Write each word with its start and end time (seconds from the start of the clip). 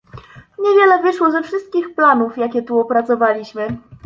Niewiele 0.59 1.01
wyszło 1.03 1.31
ze 1.31 1.43
wszystkich 1.43 1.95
planów, 1.95 2.37
jakie 2.37 2.61
tu 2.63 2.79
opracowaliśmy 2.79 3.77